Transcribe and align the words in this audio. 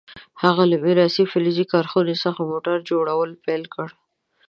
هغه 0.43 0.63
له 0.71 0.77
میراثي 0.83 1.23
فلزي 1.31 1.65
کارخونې 1.73 2.15
څخه 2.23 2.41
موټر 2.51 2.77
جوړول 2.89 3.29
پیل 3.45 3.63
کړل. 3.73 3.91